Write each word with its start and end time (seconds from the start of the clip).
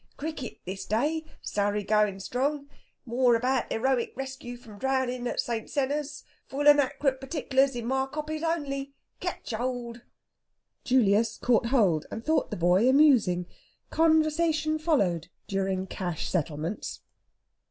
Cricket 0.17 0.57
this 0.65 0.83
day 0.87 1.25
Surrey 1.43 1.83
going 1.83 2.19
strong. 2.19 2.67
More 3.05 3.35
about 3.35 3.71
heroic 3.71 4.13
rescue 4.15 4.57
from 4.57 4.79
drowning 4.79 5.27
at 5.27 5.39
St. 5.39 5.69
Senna's. 5.69 6.23
Full 6.47 6.67
and 6.67 6.79
ack'rate 6.79 7.21
partic'lars 7.21 7.75
in 7.75 7.85
my 7.85 8.07
copies 8.07 8.41
only. 8.41 8.95
Catch 9.19 9.51
hold!..." 9.51 10.01
Julius 10.83 11.37
caught 11.37 11.67
hold, 11.67 12.07
and 12.09 12.25
thought 12.25 12.49
the 12.49 12.57
boy 12.57 12.89
amusing. 12.89 13.45
Conversation 13.91 14.79
followed, 14.79 15.27
during 15.47 15.85
cash 15.85 16.27
settlements. 16.29 17.01